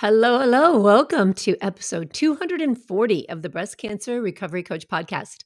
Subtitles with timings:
[0.00, 0.78] Hello, hello.
[0.78, 5.44] Welcome to episode 240 of the Breast Cancer Recovery Coach podcast.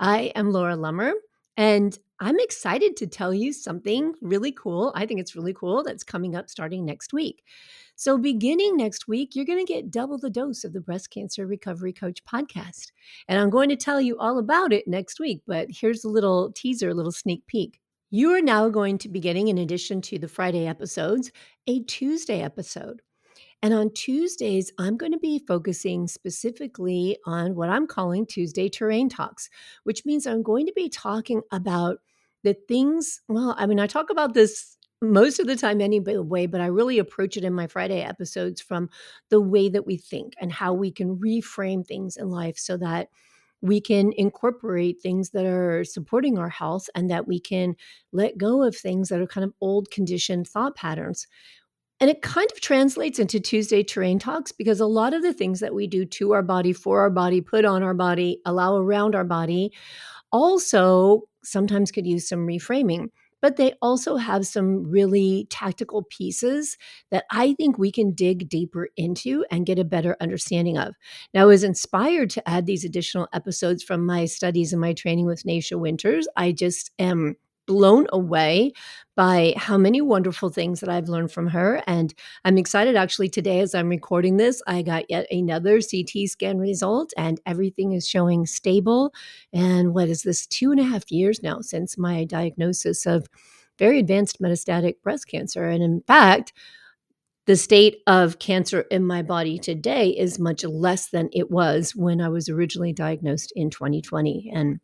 [0.00, 1.12] I am Laura Lummer,
[1.56, 4.90] and I'm excited to tell you something really cool.
[4.96, 7.44] I think it's really cool that's coming up starting next week.
[7.94, 11.46] So, beginning next week, you're going to get double the dose of the Breast Cancer
[11.46, 12.90] Recovery Coach podcast.
[13.28, 16.50] And I'm going to tell you all about it next week, but here's a little
[16.50, 17.78] teaser, a little sneak peek.
[18.10, 21.30] You are now going to be getting, in addition to the Friday episodes,
[21.68, 23.02] a Tuesday episode.
[23.64, 29.08] And on Tuesdays, I'm going to be focusing specifically on what I'm calling Tuesday Terrain
[29.08, 29.48] Talks,
[29.84, 31.96] which means I'm going to be talking about
[32.42, 33.22] the things.
[33.26, 36.98] Well, I mean, I talk about this most of the time anyway, but I really
[36.98, 38.90] approach it in my Friday episodes from
[39.30, 43.08] the way that we think and how we can reframe things in life so that
[43.62, 47.76] we can incorporate things that are supporting our health and that we can
[48.12, 51.26] let go of things that are kind of old conditioned thought patterns.
[52.00, 55.60] And it kind of translates into Tuesday terrain talks because a lot of the things
[55.60, 59.14] that we do to our body, for our body, put on our body, allow around
[59.14, 59.72] our body,
[60.32, 63.08] also sometimes could use some reframing.
[63.40, 66.78] But they also have some really tactical pieces
[67.10, 70.94] that I think we can dig deeper into and get a better understanding of.
[71.34, 75.26] Now, I was inspired to add these additional episodes from my studies and my training
[75.26, 76.26] with Nasha Winters.
[76.38, 78.72] I just am blown away
[79.16, 81.82] by how many wonderful things that I've learned from her.
[81.86, 82.12] And
[82.44, 87.12] I'm excited actually today as I'm recording this, I got yet another CT scan result
[87.16, 89.12] and everything is showing stable.
[89.52, 93.28] And what is this, two and a half years now since my diagnosis of
[93.78, 95.64] very advanced metastatic breast cancer.
[95.64, 96.52] And in fact,
[97.46, 102.20] the state of cancer in my body today is much less than it was when
[102.20, 104.50] I was originally diagnosed in 2020.
[104.54, 104.80] And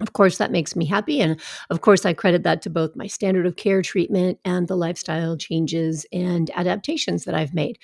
[0.00, 1.20] of course, that makes me happy.
[1.20, 4.76] And of course, I credit that to both my standard of care treatment and the
[4.76, 7.78] lifestyle changes and adaptations that I've made.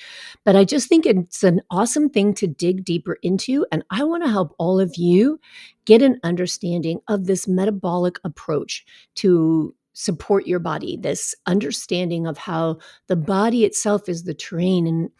[0.44, 3.66] But I just think it's an awesome thing to dig deeper into.
[3.70, 5.38] And I want to help all of you
[5.84, 8.84] get an understanding of this metabolic approach
[9.16, 12.78] to support your body, this understanding of how
[13.08, 14.86] the body itself is the terrain.
[14.86, 15.10] And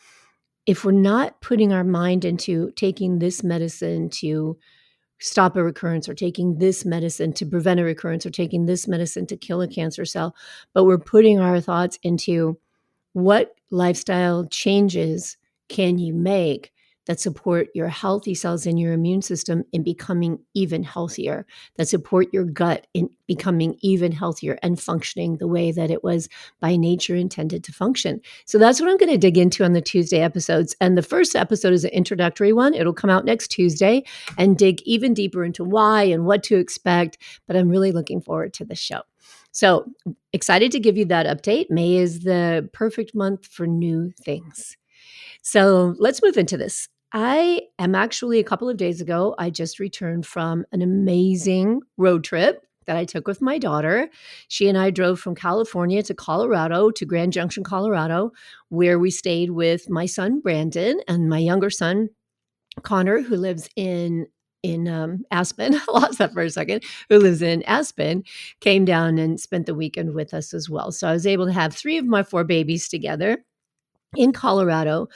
[0.67, 4.59] if we're not putting our mind into taking this medicine to
[5.19, 9.27] stop a recurrence or taking this medicine to prevent a recurrence or taking this medicine
[9.27, 10.35] to kill a cancer cell,
[10.75, 12.59] but we're putting our thoughts into
[13.13, 15.37] what lifestyle changes
[15.69, 16.73] can you make
[17.07, 21.47] that support your healthy cells in your immune system in becoming even healthier,
[21.77, 26.29] that support your gut in becoming even healthier and functioning the way that it was
[26.61, 28.21] by nature intended to function.
[28.45, 30.77] So that's what I'm going to dig into on the Tuesday episodes.
[30.81, 32.75] And the first episode is an introductory one.
[32.75, 34.05] It'll come out next Tuesday
[34.39, 37.19] and dig even deeper into why and what to expect.
[37.47, 39.03] But I'm really looking forward to the show.
[39.53, 39.87] So
[40.33, 41.71] excited to give you that update.
[41.71, 44.77] May is the perfect month for new things.
[45.43, 46.89] So let's move into this.
[47.19, 52.25] I am actually a couple of days ago, I just returned from an amazing road
[52.25, 54.11] trip that I took with my daughter.
[54.49, 58.33] She and I drove from California to Colorado, to Grand Junction, Colorado,
[58.69, 62.11] where we stayed with my son, Brandon, and my younger son,
[62.83, 64.27] Connor, who lives in
[64.63, 68.25] in um, Aspen, I lost that for a second, who lives in Aspen,
[68.61, 70.93] came down and spent the weekend with us as well.
[70.93, 73.43] So I was able to have three of my four babies together
[74.17, 75.09] in Colorado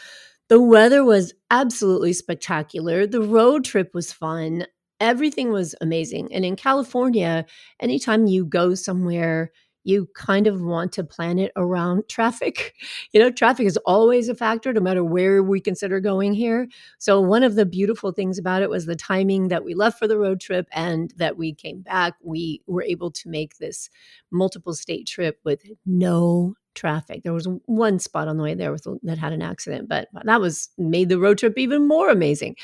[0.50, 3.06] the weather was absolutely spectacular.
[3.06, 4.66] The road trip was fun.
[4.98, 6.34] Everything was amazing.
[6.34, 7.46] And in California,
[7.78, 9.52] anytime you go somewhere,
[9.84, 12.74] you kind of want to plan it around traffic.
[13.12, 16.66] You know, traffic is always a factor, no matter where we consider going here.
[16.98, 20.08] So, one of the beautiful things about it was the timing that we left for
[20.08, 22.14] the road trip and that we came back.
[22.22, 23.88] We were able to make this
[24.32, 27.22] multiple state trip with no traffic.
[27.22, 30.40] There was one spot on the way there with, that had an accident, but that
[30.40, 32.56] was made the road trip even more amazing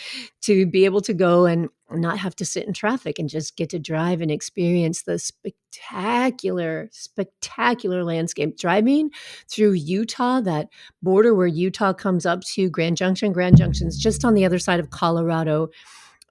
[0.42, 3.70] to be able to go and not have to sit in traffic and just get
[3.70, 8.58] to drive and experience the spectacular, spectacular landscape.
[8.58, 9.10] Driving
[9.48, 10.68] through Utah, that
[11.02, 14.80] border where Utah comes up to Grand Junction, Grand Junction's just on the other side
[14.80, 15.68] of Colorado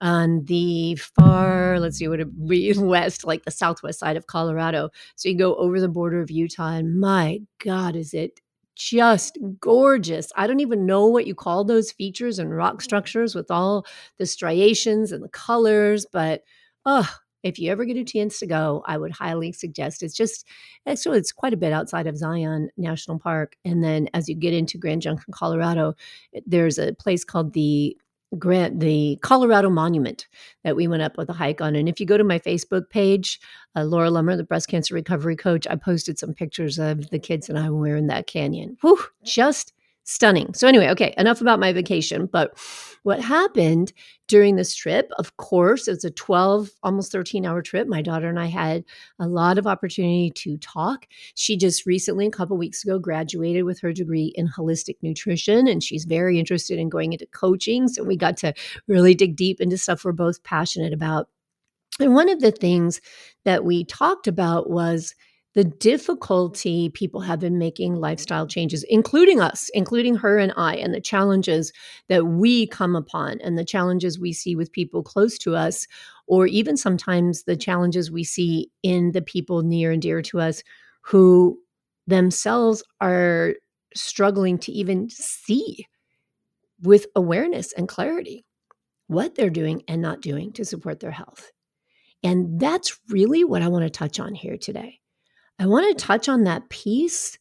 [0.06, 4.92] on the far, let's see, what it be west, like the southwest side of Colorado.
[5.16, 8.40] So you go over the border of Utah, and my God, is it
[8.76, 10.32] just gorgeous.
[10.36, 12.82] I don't even know what you call those features and rock mm.
[12.84, 13.86] structures with all
[14.18, 16.44] the striations and the colors, but
[16.86, 17.10] oh,
[17.42, 20.04] if you ever get a chance to go, I would highly suggest.
[20.04, 20.46] It's just
[20.86, 24.54] actually it's quite a bit outside of Zion National Park, and then as you get
[24.54, 25.96] into Grand Junction, Colorado,
[26.46, 27.98] there's a place called the
[28.38, 30.28] Grant the Colorado Monument
[30.64, 31.76] that we went up with a hike on.
[31.76, 33.40] And if you go to my Facebook page,
[33.76, 37.50] uh, Laura Lummer, the breast cancer recovery coach, I posted some pictures of the kids
[37.50, 38.78] and I were in that canyon.
[38.82, 39.74] Whew, just
[40.06, 40.54] stunning.
[40.54, 42.28] So, anyway, okay, enough about my vacation.
[42.28, 42.58] But
[43.04, 43.92] what happened
[44.28, 47.88] during this trip, of course, it's a 12, almost 13 hour trip.
[47.88, 48.86] My daughter and I had
[49.20, 51.08] a lot of opportunity to talk.
[51.36, 55.84] She just recently, a couple weeks ago, graduated with her degree in holistic nutrition, and
[55.84, 57.88] she's very interested in going into coaching.
[57.88, 58.54] So, we got to
[58.88, 61.28] really dig deep into stuff we're both passionate about.
[62.00, 63.02] And one of the things
[63.44, 65.16] that we talked about was
[65.56, 70.94] the difficulty people have in making lifestyle changes, including us, including her and I, and
[70.94, 71.72] the challenges
[72.10, 75.88] that we come upon and the challenges we see with people close to us,
[76.28, 80.62] or even sometimes the challenges we see in the people near and dear to us
[81.02, 81.58] who
[82.06, 83.56] themselves are
[83.96, 85.88] struggling to even see
[86.82, 88.46] with awareness and clarity
[89.08, 91.52] what they're doing and not doing to support their health.
[92.24, 95.00] And that's really what I want to touch on here today.
[95.60, 97.38] I want to touch on that piece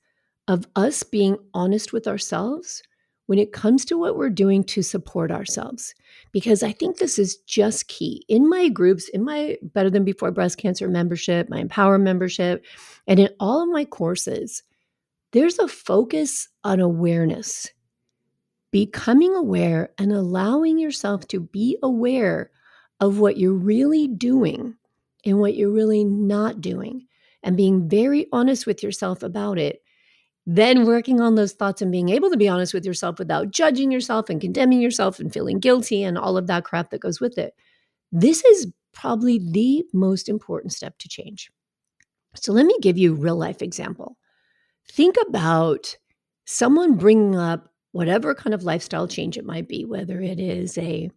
[0.47, 2.83] of us being honest with ourselves
[3.27, 5.95] when it comes to what we're doing to support ourselves.
[6.31, 8.25] Because I think this is just key.
[8.29, 12.65] In my groups, in my Better Than Before Breast Cancer membership, my Empower membership,
[13.07, 14.63] and in all of my courses,
[15.33, 17.69] there's a focus on awareness.
[18.71, 22.51] Becoming aware and allowing yourself to be aware
[23.01, 24.77] of what you're really doing
[25.25, 27.07] and what you're really not doing
[27.45, 29.83] and being very honest with yourself about it,
[30.47, 33.93] then working on those thoughts and being able to be honest with yourself without judging
[33.93, 37.39] yourself and condemning yourself and feeling guilty and all of that crap that goes with
[37.39, 37.55] it.
[38.11, 41.51] This is probably the most important step to change.
[42.35, 44.17] So let me give you a real life example.
[44.91, 45.97] Think about
[46.47, 51.11] someone bringing up whatever kind of lifestyle change it might be, whether it is a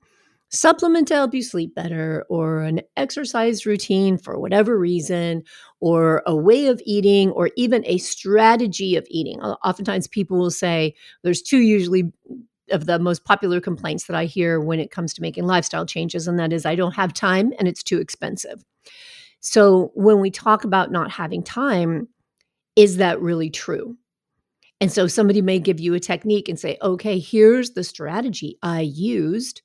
[0.49, 5.43] supplement to help you sleep better, or an exercise routine for whatever reason,
[5.79, 9.39] or a way of eating, or even a strategy of eating.
[9.41, 12.11] Oftentimes, people will say there's two usually
[12.71, 16.27] of the most popular complaints that I hear when it comes to making lifestyle changes,
[16.27, 18.63] and that is I don't have time and it's too expensive.
[19.39, 22.07] So, when we talk about not having time,
[22.75, 23.97] is that really true?
[24.79, 28.81] And so somebody may give you a technique and say, okay, here's the strategy I
[28.81, 29.61] used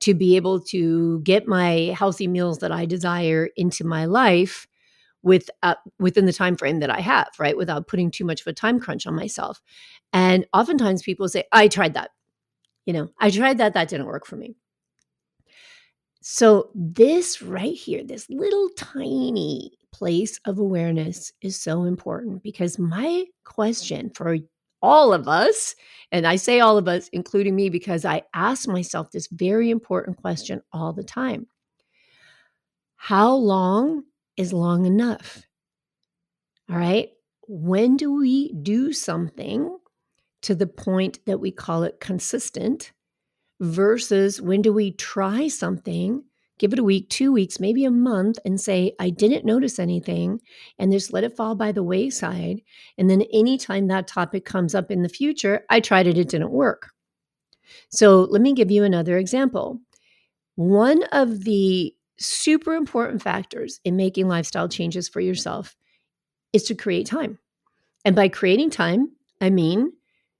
[0.00, 4.66] to be able to get my healthy meals that I desire into my life
[5.22, 7.56] with uh, within the time frame that I have, right?
[7.56, 9.60] Without putting too much of a time crunch on myself.
[10.12, 12.10] And oftentimes people say, "I tried that."
[12.86, 14.56] You know, I tried that that didn't work for me.
[16.22, 23.24] So this right here, this little tiny place of awareness is so important because my
[23.44, 24.38] question for
[24.84, 25.74] all of us,
[26.12, 30.18] and I say all of us, including me, because I ask myself this very important
[30.18, 31.46] question all the time
[32.96, 34.04] How long
[34.36, 35.46] is long enough?
[36.70, 37.08] All right.
[37.48, 39.74] When do we do something
[40.42, 42.92] to the point that we call it consistent
[43.60, 46.24] versus when do we try something
[46.58, 50.40] give it a week, two weeks, maybe a month, and say, I didn't notice anything,
[50.78, 52.62] and just let it fall by the wayside.
[52.96, 56.50] And then anytime that topic comes up in the future, I tried it, it didn't
[56.50, 56.90] work.
[57.90, 59.80] So let me give you another example.
[60.56, 65.74] One of the super important factors in making lifestyle changes for yourself
[66.52, 67.38] is to create time.
[68.04, 69.92] And by creating time, I mean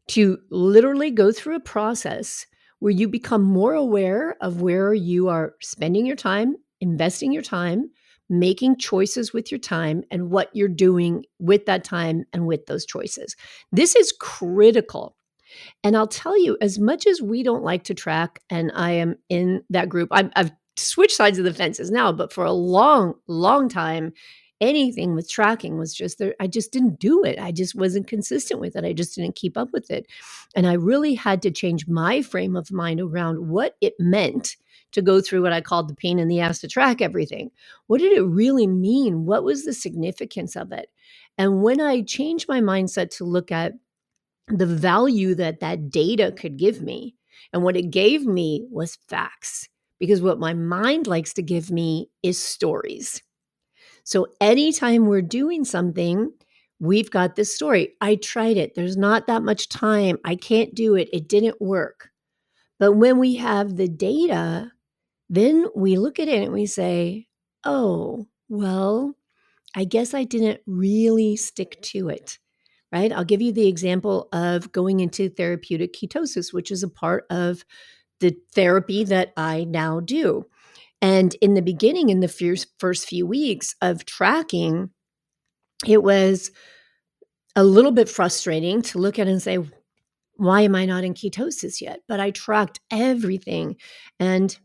[0.08, 2.46] to literally go through a process
[2.84, 7.90] where you become more aware of where you are spending your time, investing your time,
[8.28, 12.84] making choices with your time, and what you're doing with that time and with those
[12.84, 13.34] choices.
[13.72, 15.16] This is critical.
[15.82, 19.16] And I'll tell you, as much as we don't like to track, and I am
[19.30, 23.14] in that group, i have switched sides of the fences now, but for a long,
[23.26, 24.12] long time,
[24.60, 26.34] anything with tracking was just there.
[26.40, 27.38] I just didn't do it.
[27.38, 28.84] I just wasn't consistent with it.
[28.84, 30.06] I just didn't keep up with it.
[30.54, 34.56] And I really had to change my frame of mind around what it meant
[34.92, 37.50] to go through what I called the pain in the ass to track everything.
[37.88, 39.26] What did it really mean?
[39.26, 40.88] What was the significance of it?
[41.36, 43.72] And when I changed my mindset to look at
[44.48, 47.16] the value that that data could give me,
[47.52, 49.68] and what it gave me was facts.
[50.00, 53.22] Because what my mind likes to give me is stories.
[54.04, 56.30] So anytime we're doing something,
[56.78, 57.94] we've got this story.
[58.00, 58.74] I tried it.
[58.74, 60.18] There's not that much time.
[60.24, 61.08] I can't do it.
[61.12, 62.10] It didn't work.
[62.78, 64.72] But when we have the data,
[65.30, 67.28] then we look at it and we say,
[67.64, 69.14] oh, well,
[69.74, 72.38] I guess I didn't really stick to it.
[72.92, 73.10] Right.
[73.10, 77.64] I'll give you the example of going into therapeutic ketosis, which is a part of
[78.20, 80.46] the therapy that I now do.
[81.04, 84.88] And in the beginning, in the first, few weeks of tracking,
[85.86, 86.50] it was
[87.54, 89.58] a little bit frustrating to look at and say,
[90.36, 92.00] why am I not in ketosis yet?
[92.08, 93.76] But I tracked everything.
[94.18, 94.56] And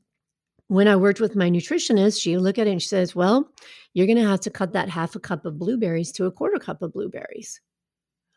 [0.68, 3.52] when I worked with my nutritionist, she looked at it and she says, Well,
[3.94, 6.58] you're going to have to cut that half a cup of blueberries to a quarter
[6.58, 7.60] cup of blueberries.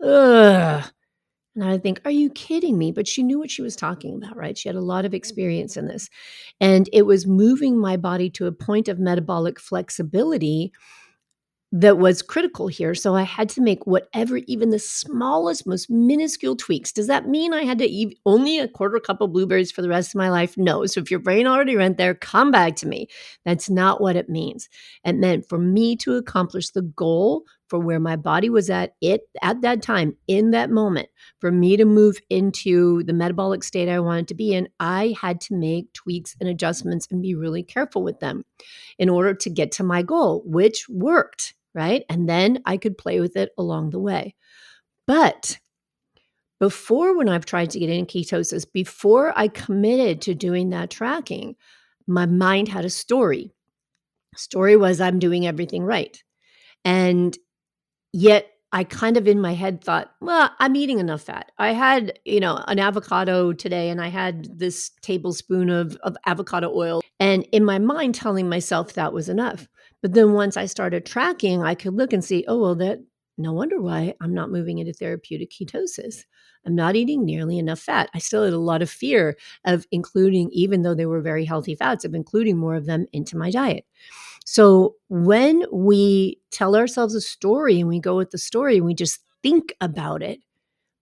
[0.03, 0.85] Ugh.
[1.55, 2.93] And I think, Are you kidding me?
[2.93, 4.57] But she knew what she was talking about, right?
[4.57, 5.17] She had a lot of mm-hmm.
[5.17, 6.09] experience in this.
[6.61, 10.73] And it was moving my body to a point of metabolic flexibility
[11.75, 12.95] that was critical here.
[12.95, 16.93] So I had to make whatever, even the smallest, most minuscule tweaks.
[16.93, 19.89] Does that mean I had to eat only a quarter cup of blueberries for the
[19.89, 20.55] rest of my life?
[20.59, 20.85] No.
[20.85, 23.09] So if your brain already went there, come back to me.
[23.47, 24.69] That's not what it means.
[25.03, 29.23] It meant for me to accomplish the goal for where my body was at it
[29.41, 31.09] at that time in that moment
[31.41, 35.41] for me to move into the metabolic state I wanted to be in I had
[35.43, 38.45] to make tweaks and adjustments and be really careful with them
[38.99, 42.05] in order to get to my goal which worked right?
[42.09, 44.35] And then I could play with it along the way.
[45.07, 45.59] But
[46.61, 51.57] before, when I've tried to get in ketosis, before I committed to doing that tracking,
[52.07, 53.53] my mind had a story.
[54.37, 56.23] Story was I'm doing everything right.
[56.85, 57.37] And
[58.13, 61.53] yet I kind of in my head thought, well, I'm eating enough fat.
[61.59, 66.73] I had, you know, an avocado today and I had this tablespoon of, of avocado
[66.75, 67.03] oil.
[67.21, 69.69] And in my mind, telling myself that was enough.
[70.01, 73.01] But then once I started tracking, I could look and see, oh, well, that
[73.37, 76.25] no wonder why I'm not moving into therapeutic ketosis.
[76.67, 78.09] I'm not eating nearly enough fat.
[78.15, 81.75] I still had a lot of fear of including, even though they were very healthy
[81.75, 83.85] fats, of including more of them into my diet.
[84.45, 88.95] So when we tell ourselves a story and we go with the story and we
[88.95, 90.41] just think about it,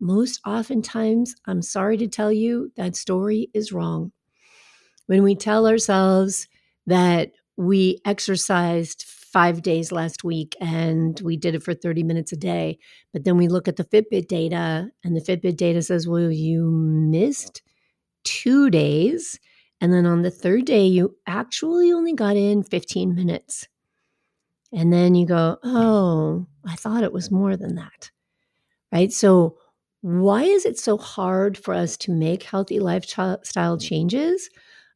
[0.01, 4.13] most oftentimes, I'm sorry to tell you, that story is wrong.
[5.07, 6.49] When we tell ourselves
[6.87, 12.37] that we exercised five days last week and we did it for 30 minutes a
[12.37, 12.79] day.
[13.13, 16.71] But then we look at the Fitbit data, and the Fitbit data says, well, you
[16.71, 17.63] missed
[18.25, 19.39] two days.
[19.81, 23.67] And then on the third day, you actually only got in 15 minutes.
[24.73, 28.11] And then you go, oh, I thought it was more than that.
[28.93, 29.13] Right.
[29.13, 29.57] So,
[30.03, 33.79] why is it so hard for us to make healthy lifestyle mm-hmm.
[33.79, 34.49] changes?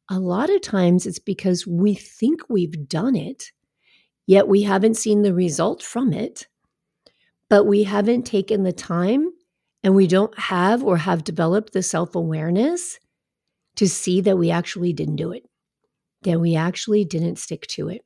[0.09, 3.51] a lot of times it's because we think we've done it,
[4.27, 6.47] yet we haven't seen the result from it,
[7.49, 9.31] but we haven't taken the time
[9.83, 12.99] and we don't have or have developed the self awareness
[13.75, 15.43] to see that we actually didn't do it,
[16.23, 18.05] that we actually didn't stick to it.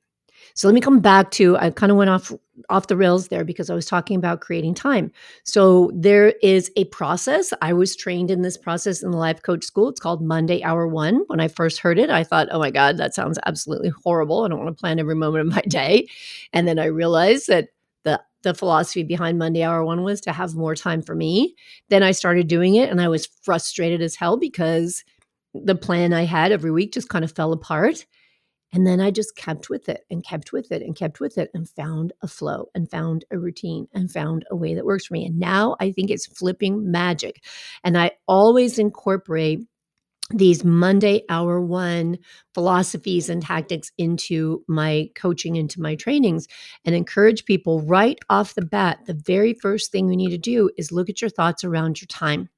[0.54, 2.32] So let me come back to I kind of went off
[2.70, 5.12] off the rails there because I was talking about creating time.
[5.44, 7.54] So there is a process.
[7.62, 9.90] I was trained in this process in the life coach school.
[9.90, 11.24] It's called Monday Hour 1.
[11.28, 14.44] When I first heard it, I thought, "Oh my god, that sounds absolutely horrible.
[14.44, 16.08] I don't want to plan every moment of my day."
[16.54, 17.70] And then I realized that
[18.04, 21.56] the the philosophy behind Monday Hour 1 was to have more time for me.
[21.90, 25.04] Then I started doing it and I was frustrated as hell because
[25.54, 28.06] the plan I had every week just kind of fell apart.
[28.72, 31.50] And then I just kept with it and kept with it and kept with it
[31.54, 35.16] and found a flow and found a routine and found a way that works for
[35.16, 35.26] me.
[35.26, 37.44] And now I think it's flipping magic.
[37.84, 39.62] And I always incorporate
[40.32, 42.20] these Monday hour one
[42.54, 46.48] philosophies and tactics into my coaching, into my trainings,
[46.86, 49.00] and encourage people right off the bat.
[49.08, 52.08] The very first thing you need to do is look at your thoughts around your
[52.08, 52.50] time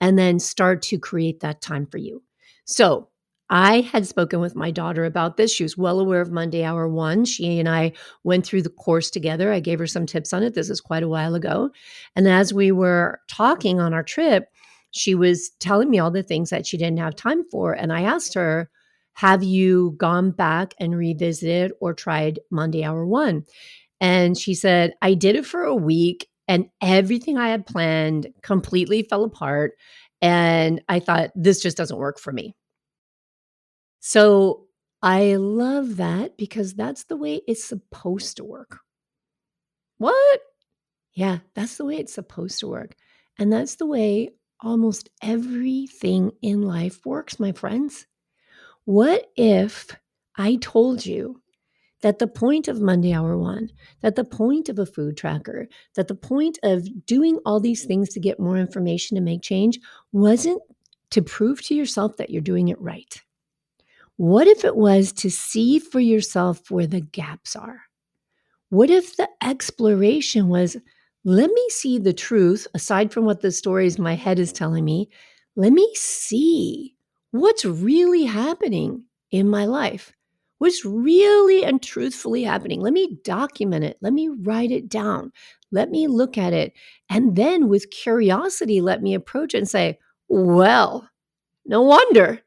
[0.00, 2.22] and then start to create that time for you.
[2.64, 3.08] So,
[3.48, 5.52] I had spoken with my daughter about this.
[5.52, 7.24] She was well aware of Monday Hour One.
[7.24, 7.92] She and I
[8.24, 9.52] went through the course together.
[9.52, 10.54] I gave her some tips on it.
[10.54, 11.70] This is quite a while ago.
[12.16, 14.48] And as we were talking on our trip,
[14.90, 17.72] she was telling me all the things that she didn't have time for.
[17.72, 18.68] And I asked her,
[19.14, 23.44] Have you gone back and revisited or tried Monday Hour One?
[24.00, 29.02] And she said, I did it for a week and everything I had planned completely
[29.02, 29.72] fell apart.
[30.22, 32.54] And I thought, this just doesn't work for me.
[34.00, 34.66] So
[35.02, 38.78] I love that because that's the way it's supposed to work.
[39.98, 40.40] What?
[41.14, 42.94] Yeah, that's the way it's supposed to work.
[43.38, 48.06] And that's the way almost everything in life works, my friends.
[48.84, 49.88] What if
[50.36, 51.40] I told you
[52.06, 53.68] that the point of Monday Hour One,
[54.00, 58.10] that the point of a food tracker, that the point of doing all these things
[58.10, 59.80] to get more information to make change
[60.12, 60.62] wasn't
[61.10, 63.20] to prove to yourself that you're doing it right?
[64.18, 67.80] What if it was to see for yourself where the gaps are?
[68.68, 70.76] What if the exploration was,
[71.24, 75.10] let me see the truth aside from what the stories my head is telling me?
[75.56, 76.94] Let me see
[77.32, 80.15] what's really happening in my life.
[80.58, 82.80] What's really and truthfully happening?
[82.80, 83.98] Let me document it.
[84.00, 85.32] Let me write it down.
[85.70, 86.72] Let me look at it.
[87.10, 89.98] And then with curiosity, let me approach it and say,
[90.28, 91.08] well,
[91.66, 92.42] no wonder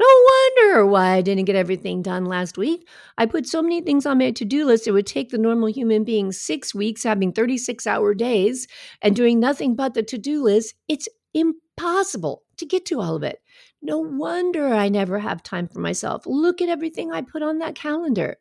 [0.00, 2.88] no wonder why I didn't get everything done last week.
[3.16, 5.68] I put so many things on my to do list, it would take the normal
[5.68, 8.68] human being six weeks having 36 hour days
[9.02, 10.74] and doing nothing but the to do list.
[10.86, 13.40] It's impossible to get to all of it.
[13.80, 16.24] No wonder I never have time for myself.
[16.26, 18.38] Look at everything I put on that calendar.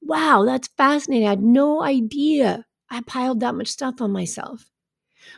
[0.00, 1.26] Wow, that's fascinating.
[1.26, 4.70] I had no idea I piled that much stuff on myself.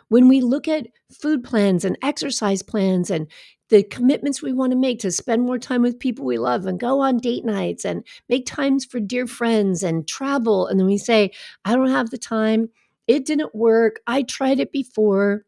[0.08, 3.26] When we look at food plans and exercise plans and
[3.68, 6.78] the commitments we want to make to spend more time with people we love and
[6.78, 10.66] go on date nights and make times for dear friends and travel.
[10.66, 11.32] And then we say,
[11.64, 12.68] I don't have the time.
[13.06, 14.00] It didn't work.
[14.06, 15.44] I tried it before.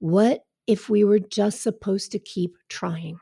[0.00, 3.18] What if we were just supposed to keep trying?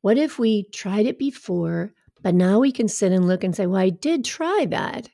[0.00, 1.92] What if we tried it before,
[2.22, 5.08] but now we can sit and look and say, Well, I did try that.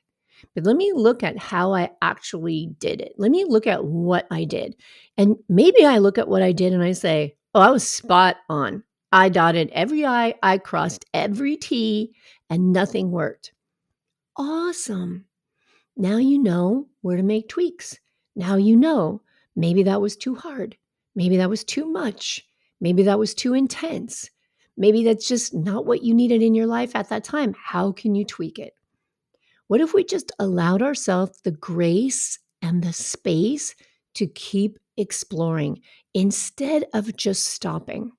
[0.55, 3.13] But let me look at how I actually did it.
[3.17, 4.75] Let me look at what I did.
[5.17, 8.37] And maybe I look at what I did and I say, Oh, I was spot
[8.49, 8.83] on.
[9.11, 12.15] I dotted every I, I crossed every T,
[12.49, 13.53] and nothing worked.
[14.35, 15.25] Awesome.
[15.95, 17.99] Now you know where to make tweaks.
[18.35, 19.21] Now you know
[19.55, 20.77] maybe that was too hard.
[21.15, 22.45] Maybe that was too much.
[22.81, 24.29] Maybe that was too intense.
[24.75, 27.55] Maybe that's just not what you needed in your life at that time.
[27.61, 28.73] How can you tweak it?
[29.67, 33.75] What if we just allowed ourselves the grace and the space
[34.15, 35.81] to keep exploring
[36.13, 38.11] instead of just stopping,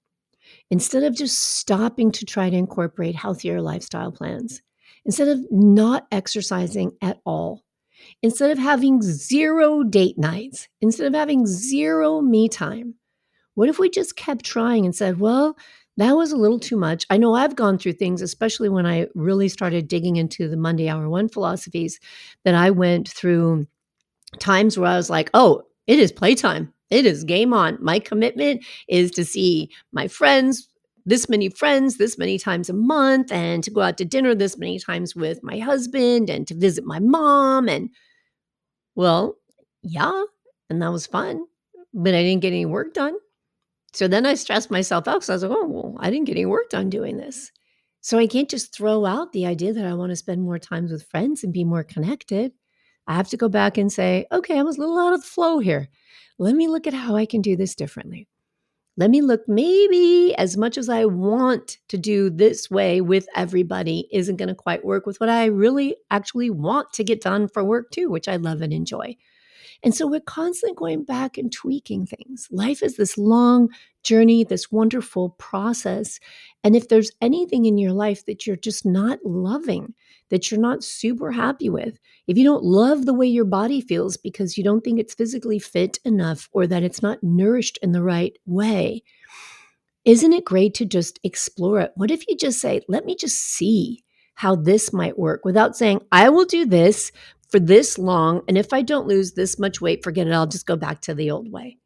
[0.70, 4.62] instead of just stopping to try to incorporate healthier lifestyle plans,
[5.04, 7.64] instead of not exercising at all,
[8.25, 12.95] instead of having zero date nights, instead of having zero me time,
[13.54, 15.58] what if we just kept trying and said, well,
[15.99, 17.04] that was a little too much.
[17.10, 20.89] I know I've gone through things, especially when I really started digging into the Monday
[20.89, 22.00] Hour One philosophies,
[22.47, 23.67] that I went through
[24.41, 26.73] times where I was like, oh, it is playtime.
[26.89, 27.76] It is game on.
[27.82, 30.67] My commitment is to see my friends,
[31.04, 34.56] this many friends, this many times a month, and to go out to dinner this
[34.56, 37.69] many times with my husband and to visit my mom.
[37.69, 37.91] And
[38.95, 39.37] well,
[39.83, 40.25] yeah,
[40.71, 41.45] and that was fun,
[41.93, 43.15] but I didn't get any work done.
[43.93, 46.37] So then I stressed myself out because I was like, oh, well, I didn't get
[46.37, 47.52] any work done doing this.
[48.00, 50.91] So I can't just throw out the idea that I want to spend more times
[50.91, 52.52] with friends and be more connected.
[53.07, 55.26] I have to go back and say, okay, I was a little out of the
[55.26, 55.89] flow here.
[56.39, 58.28] Let me look at how I can do this differently.
[58.97, 64.09] Let me look, maybe as much as I want to do this way with everybody
[64.13, 67.65] isn't going to quite work with what I really actually want to get done for
[67.65, 69.17] work too, which I love and enjoy.
[69.83, 72.49] And so we're constantly going back and tweaking things.
[72.52, 73.69] Life is this long
[74.04, 76.21] journey, this wonderful process.
[76.63, 79.93] And if there's anything in your life that you're just not loving,
[80.30, 84.17] that you're not super happy with, if you don't love the way your body feels
[84.17, 88.02] because you don't think it's physically fit enough or that it's not nourished in the
[88.02, 89.02] right way,
[90.04, 91.93] isn't it great to just explore it?
[91.97, 96.00] What if you just say, let me just see how this might work without saying,
[96.10, 97.13] I will do this,
[97.54, 98.43] for this long.
[98.49, 100.32] And if I don't lose this much weight, forget it.
[100.32, 101.78] I'll just go back to the old way.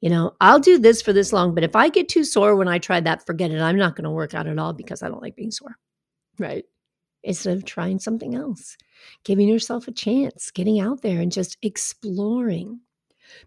[0.00, 2.68] You know, I'll do this for this long, but if I get too sore when
[2.68, 3.60] I try that, forget it.
[3.60, 5.78] I'm not going to work out at all because I don't like being sore.
[6.38, 6.64] Right.
[7.24, 8.76] Instead of trying something else,
[9.24, 12.80] giving yourself a chance, getting out there and just exploring.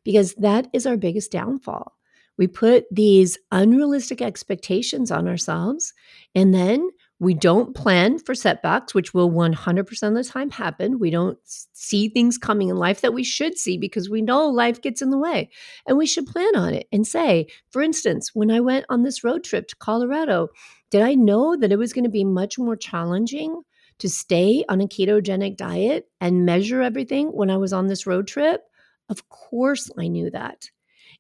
[0.04, 1.94] Because that is our biggest downfall.
[2.38, 5.94] We put these unrealistic expectations on ourselves,
[6.36, 11.00] and then we don't plan for setbacks, which will 100% of the time happen.
[11.00, 14.82] We don't see things coming in life that we should see because we know life
[14.82, 15.50] gets in the way.
[15.88, 19.24] And we should plan on it and say, for instance, when I went on this
[19.24, 20.50] road trip to Colorado,
[20.90, 23.62] did I know that it was going to be much more challenging
[24.00, 28.28] to stay on a ketogenic diet and measure everything when I was on this road
[28.28, 28.62] trip?
[29.10, 30.70] Of course, I knew that.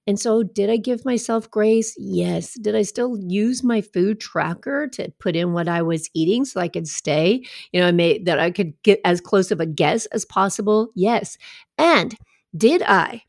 [0.05, 1.93] And so, did I give myself grace?
[1.97, 2.53] Yes.
[2.53, 6.61] Did I still use my food tracker to put in what I was eating so
[6.61, 9.65] I could stay, you know, I made that I could get as close of a
[9.65, 10.89] guess as possible?
[10.95, 11.37] Yes.
[11.77, 12.15] And
[12.55, 13.23] did I,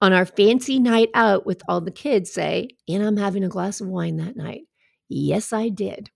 [0.00, 3.80] on our fancy night out with all the kids, say, and I'm having a glass
[3.80, 4.68] of wine that night?
[5.08, 6.10] Yes, I did.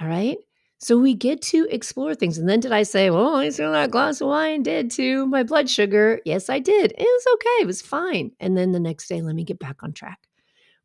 [0.00, 0.38] All right.
[0.78, 2.36] So we get to explore things.
[2.36, 5.42] And then did I say, well, I saw that glass of wine did to my
[5.42, 6.20] blood sugar?
[6.26, 6.92] Yes, I did.
[6.92, 7.62] It was okay.
[7.62, 8.32] It was fine.
[8.40, 10.18] And then the next day, let me get back on track.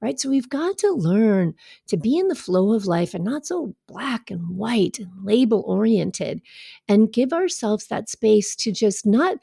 [0.02, 0.20] Right.
[0.20, 1.54] So we've got to learn
[1.88, 5.64] to be in the flow of life and not so black and white and label
[5.68, 6.42] oriented
[6.88, 9.38] and give ourselves that space to just not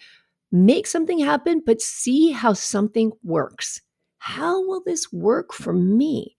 [0.51, 3.83] make something happen, but see how something works.
[4.18, 6.38] How will this work for me?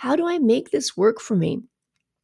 [0.00, 1.60] How do I make this work for me?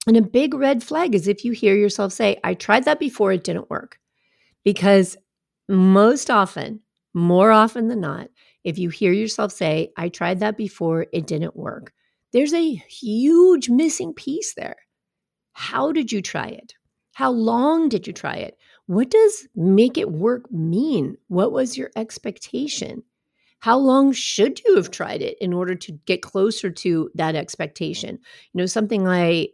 [0.07, 3.33] And a big red flag is if you hear yourself say, I tried that before,
[3.33, 3.99] it didn't work.
[4.65, 5.15] Because
[5.69, 6.81] most often,
[7.12, 8.29] more often than not,
[8.65, 11.93] if you hear yourself say, I tried that before, it didn't work,
[12.33, 14.77] there's a huge missing piece there.
[15.53, 16.73] How did you try it?
[17.12, 18.57] How long did you try it?
[18.87, 21.19] What does make it work mean?
[21.29, 23.03] What was your expectation?
[23.61, 28.19] How long should you have tried it in order to get closer to that expectation?
[28.53, 29.49] You know, something I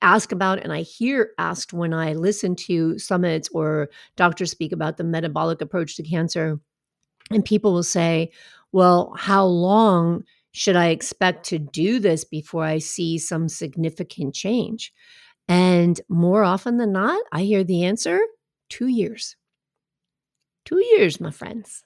[0.00, 4.96] ask about and I hear asked when I listen to summits or doctors speak about
[4.96, 6.60] the metabolic approach to cancer.
[7.30, 8.30] And people will say,
[8.72, 14.92] well, how long should I expect to do this before I see some significant change?
[15.48, 18.20] And more often than not, I hear the answer
[18.68, 19.36] two years.
[20.64, 21.82] Two years, my friends.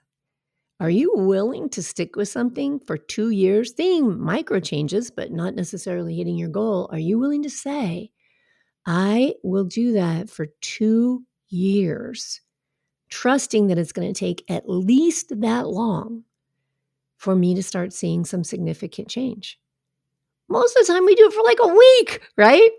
[0.83, 5.55] Are you willing to stick with something for two years, seeing micro changes, but not
[5.55, 6.89] necessarily hitting your goal?
[6.91, 8.11] Are you willing to say,
[8.85, 12.41] I will do that for two years,
[13.11, 16.25] trusting that it's going to take at least that long
[17.17, 19.61] for me to start seeing some significant change?
[20.49, 22.71] Most of the time, we do it for like a week, right?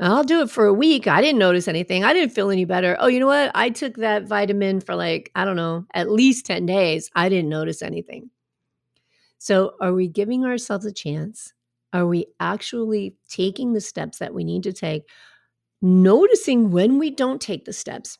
[0.00, 1.08] I'll do it for a week.
[1.08, 2.04] I didn't notice anything.
[2.04, 2.96] I didn't feel any better.
[3.00, 3.50] Oh, you know what?
[3.54, 7.10] I took that vitamin for like, I don't know, at least 10 days.
[7.16, 8.30] I didn't notice anything.
[9.38, 11.52] So, are we giving ourselves a chance?
[11.92, 15.02] Are we actually taking the steps that we need to take?
[15.80, 18.18] Noticing when we don't take the steps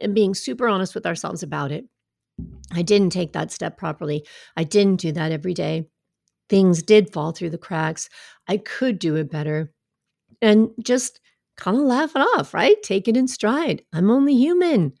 [0.00, 1.84] and being super honest with ourselves about it.
[2.72, 4.26] I didn't take that step properly.
[4.56, 5.88] I didn't do that every day.
[6.48, 8.08] Things did fall through the cracks.
[8.48, 9.71] I could do it better
[10.42, 11.20] and just
[11.56, 12.82] kind of laugh it off, right?
[12.82, 13.82] Take it in stride.
[13.92, 14.94] I'm only human.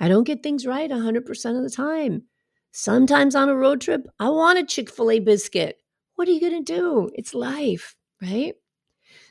[0.00, 2.24] I don't get things right 100% of the time.
[2.72, 5.78] Sometimes on a road trip, I want a Chick fil A biscuit.
[6.16, 7.10] What are you going to do?
[7.14, 8.54] It's life, right?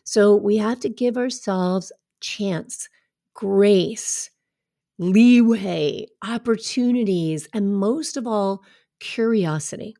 [0.03, 2.89] So we have to give ourselves chance,
[3.33, 4.29] grace,
[4.99, 8.63] leeway, opportunities, and most of all,
[8.99, 9.95] curiosity.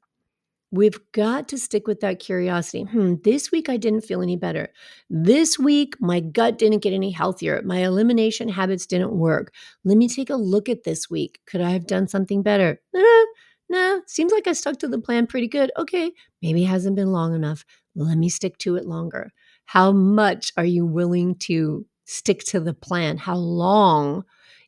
[0.74, 2.86] We've got to stick with that curiosity.
[2.86, 4.70] Hmm, this week I didn't feel any better.
[5.08, 7.62] This week my gut didn't get any healthier.
[7.64, 9.54] My elimination habits didn't work.
[9.86, 11.42] Let me take a look at this week.
[11.46, 12.82] Could I have done something better?
[12.92, 13.26] Nah,
[13.70, 15.72] nah, seems like I stuck to the plan pretty good.
[15.78, 17.64] Okay, maybe it hasn't been long enough.
[17.94, 19.30] Let me stick to it longer.
[19.66, 23.20] How much are you willing to stick to the plan?
[23.20, 24.24] How long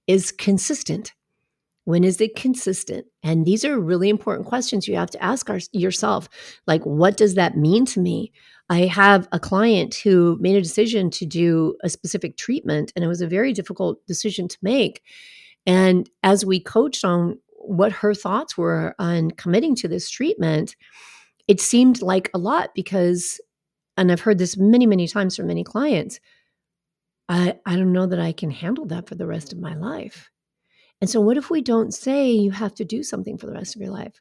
[0.05, 1.13] is consistent?
[1.85, 3.05] When is it consistent?
[3.23, 6.27] And these are really important questions you have to ask our, yourself.
[6.67, 8.31] Like, what does that mean to me?
[8.69, 13.07] I have a client who made a decision to do a specific treatment, and it
[13.07, 15.03] was a very difficult decision to make.
[15.67, 20.75] And as we coached on what her thoughts were on committing to this treatment,
[21.47, 23.39] it seemed like a lot because,
[23.97, 26.19] and I've heard this many, many times from many clients,
[27.29, 30.31] I, I don't know that I can handle that for the rest of my life.
[31.05, 33.75] And so, what if we don't say you have to do something for the rest
[33.75, 34.19] of your life?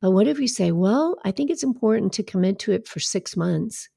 [0.00, 3.00] But what if we say, well, I think it's important to commit to it for
[3.00, 3.90] six months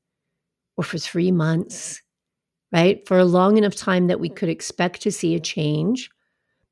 [0.75, 2.01] or for three months,
[2.73, 3.07] right?
[3.07, 6.09] For a long enough time that we could expect to see a change,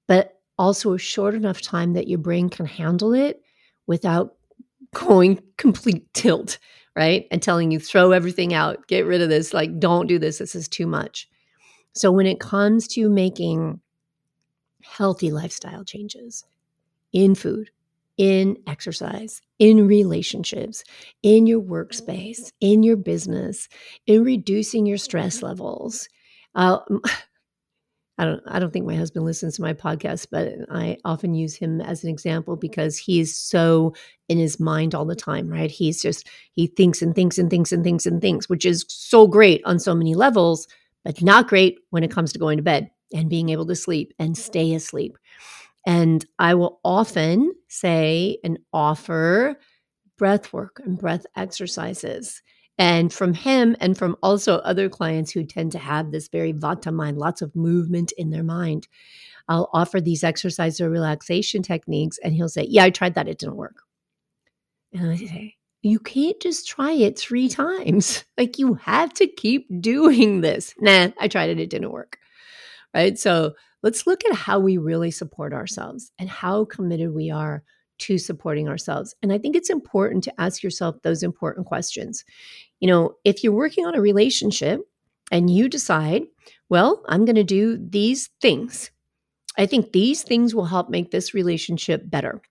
[0.06, 3.40] but also a short enough time that your brain can handle it
[3.88, 4.36] without
[4.94, 6.60] going complete tilt,
[6.94, 7.26] right?
[7.32, 10.56] And telling you, throw everything out, get rid of this, like, don't do this, this
[10.56, 11.30] is too much.
[11.96, 13.80] So, when it comes to making
[14.84, 16.44] healthy lifestyle changes
[17.12, 17.70] in food,
[18.18, 20.84] in exercise, in relationships,
[21.22, 22.56] in your workspace, mm-hmm.
[22.62, 23.70] in your business,
[24.08, 25.48] in reducing your stress mm-hmm.
[25.48, 26.10] levels.
[26.56, 26.80] Uh,
[28.20, 31.56] I don't I don't think my husband listens to my podcast, but I often use
[31.56, 32.62] him as an example mm-hmm.
[32.62, 33.96] because he's so
[34.30, 35.72] in his mind all the time, right?
[35.72, 39.28] He's just he thinks and thinks and thinks and thinks and thinks, which is so
[39.28, 40.68] great on so many levels,
[41.04, 44.14] but not great when it comes to going to bed and being able to sleep
[44.20, 44.42] and mm-hmm.
[44.42, 45.18] stay asleep.
[45.86, 49.58] And I will often say and offer
[50.18, 52.42] breath work and breath exercises.
[52.78, 56.92] And from him and from also other clients who tend to have this very vata
[56.92, 58.88] mind, lots of movement in their mind,
[59.48, 62.18] I'll offer these exercise or relaxation techniques.
[62.24, 63.28] And he'll say, Yeah, I tried that.
[63.28, 63.84] It didn't work.
[64.94, 68.24] And I say, You can't just try it three times.
[68.38, 70.74] Like you have to keep doing this.
[70.80, 71.60] Nah, I tried it.
[71.60, 72.18] It didn't work.
[72.94, 73.18] Right?
[73.18, 77.64] So let's look at how we really support ourselves and how committed we are
[78.00, 79.16] to supporting ourselves.
[79.22, 82.26] And I think it's important to ask yourself those important questions.
[82.80, 84.82] You know, if you're working on a relationship
[85.32, 86.24] and you decide,
[86.70, 88.92] well, I'm going to do these things,
[89.58, 92.42] I think these things will help make this relationship better.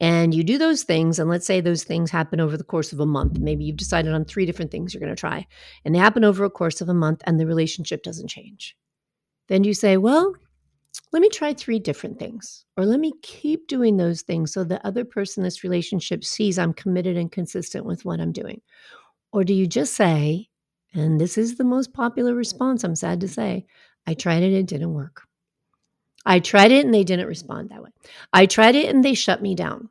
[0.00, 2.98] And you do those things, and let's say those things happen over the course of
[2.98, 3.38] a month.
[3.38, 5.46] Maybe you've decided on three different things you're going to try,
[5.84, 8.76] and they happen over a course of a month, and the relationship doesn't change.
[9.48, 10.34] Then you say, well,
[11.12, 14.84] let me try three different things, or let me keep doing those things so the
[14.86, 18.60] other person in this relationship sees I'm committed and consistent with what I'm doing.
[19.32, 20.48] Or do you just say,
[20.94, 23.66] and this is the most popular response, I'm sad to say,
[24.06, 25.22] I tried it, and it didn't work.
[26.24, 27.90] I tried it and they didn't respond that way.
[28.32, 29.88] I tried it and they shut me down.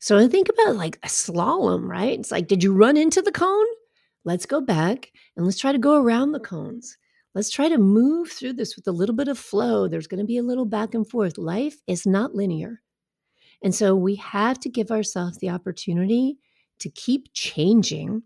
[0.00, 2.18] So I think about like a slalom, right?
[2.18, 3.66] It's like, did you run into the cone?
[4.24, 6.96] Let's go back and let's try to go around the cones.
[7.34, 9.86] Let's try to move through this with a little bit of flow.
[9.86, 11.38] There's going to be a little back and forth.
[11.38, 12.82] Life is not linear.
[13.62, 16.38] And so we have to give ourselves the opportunity
[16.80, 18.22] to keep changing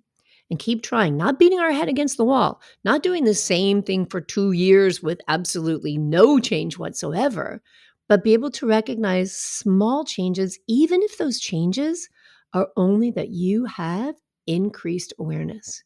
[0.51, 4.07] and keep trying, not beating our head against the wall, not doing the same thing
[4.07, 7.63] for two years with absolutely no change whatsoever,
[8.09, 12.09] but be able to recognize small changes, even if those changes
[12.55, 14.15] are only that you have
[14.47, 15.83] increased awareness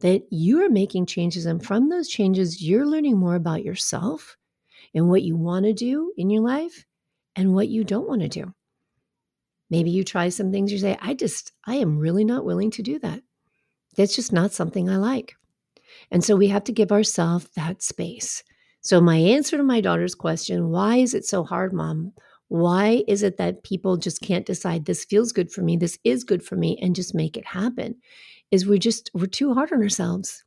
[0.00, 1.46] that you are making changes.
[1.46, 4.36] And from those changes, you're learning more about yourself
[4.94, 6.84] and what you want to do in your life
[7.34, 8.52] and what you don't want to do.
[9.70, 12.82] Maybe you try some things you say, I just, I am really not willing to
[12.82, 13.22] do that.
[13.96, 15.34] That's just not something I like.
[16.10, 18.42] And so we have to give ourselves that space.
[18.80, 22.12] So, my answer to my daughter's question, why is it so hard, mom?
[22.48, 26.24] Why is it that people just can't decide this feels good for me, this is
[26.24, 27.96] good for me, and just make it happen?
[28.50, 30.44] is we just we're too hard on ourselves.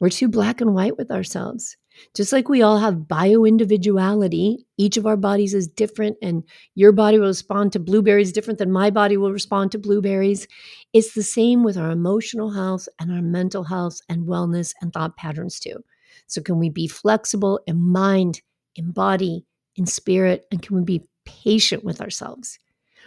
[0.00, 1.76] We're too black and white with ourselves.
[2.14, 6.92] Just like we all have bio individuality, each of our bodies is different, and your
[6.92, 10.46] body will respond to blueberries different than my body will respond to blueberries.
[10.94, 15.16] It's the same with our emotional health and our mental health and wellness and thought
[15.16, 15.84] patterns, too.
[16.28, 18.40] So, can we be flexible in mind,
[18.76, 19.44] in body,
[19.76, 21.06] in spirit, and can we be
[21.42, 22.58] patient with ourselves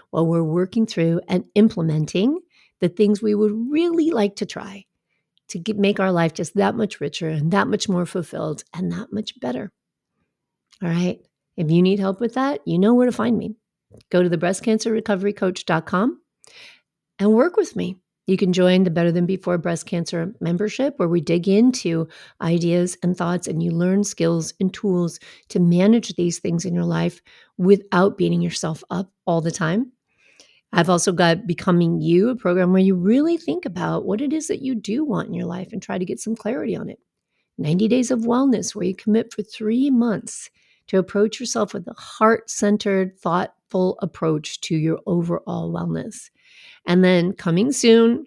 [0.10, 2.40] while we're working through and implementing
[2.80, 4.86] the things we would really like to try
[5.50, 8.92] to get, make our life just that much richer and that much more fulfilled and
[8.92, 9.72] that much better.
[10.82, 11.20] All right.
[11.56, 13.56] If you need help with that, you know where to find me.
[14.10, 16.22] Go to the breastcancerrecoverycoach.com
[17.20, 17.98] and work with me.
[18.26, 22.08] You can join the Better Than Before Breast Cancer membership, where we dig into
[22.42, 26.86] ideas and thoughts and you learn skills and tools to manage these things in your
[26.86, 27.22] life
[27.58, 29.92] without beating yourself up all the time.
[30.72, 34.48] I've also got Becoming You, a program where you really think about what it is
[34.48, 37.00] that you do want in your life and try to get some clarity on it.
[37.58, 40.50] 90 Days of Wellness, where you commit for three months
[40.88, 46.30] to approach yourself with a heart centered, thoughtful approach to your overall wellness.
[46.86, 48.26] And then coming soon,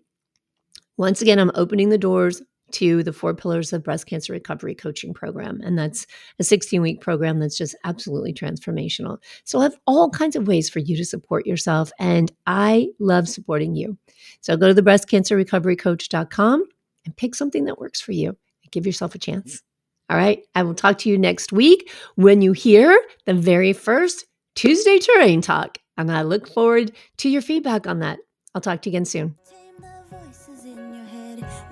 [0.97, 5.15] once again, I'm opening the doors to the four pillars of breast cancer recovery coaching
[5.15, 5.61] program.
[5.63, 6.07] And that's
[6.39, 9.19] a 16 week program that's just absolutely transformational.
[9.45, 11.93] So I have all kinds of ways for you to support yourself.
[11.99, 13.97] And I love supporting you.
[14.41, 16.65] So go to the breastcancerrecoverycoach.com
[17.05, 18.37] and pick something that works for you.
[18.73, 19.63] Give yourself a chance.
[20.11, 20.43] All right.
[20.55, 25.41] I will talk to you next week when you hear the very first Tuesday terrain
[25.41, 25.79] talk.
[25.97, 28.19] And I look forward to your feedback on that.
[28.57, 29.37] I'll talk to you again soon.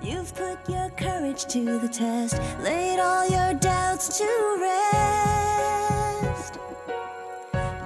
[0.03, 6.59] You've put your courage to the test, laid all your doubts to rest.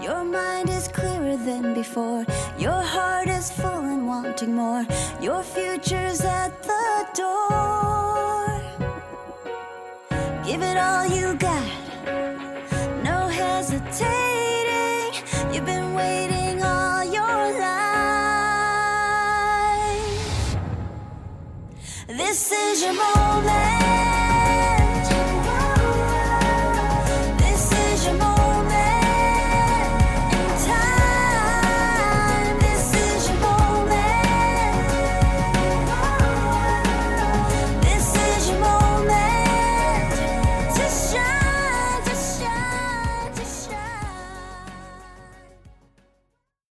[0.03, 2.25] Your mind is clearer than before,
[2.57, 4.85] your heart is full and wanting more.
[5.21, 8.61] Your future's at the door.
[10.43, 11.63] Give it all you got,
[13.01, 14.28] no hesitating.
[22.29, 23.28] This is your moment.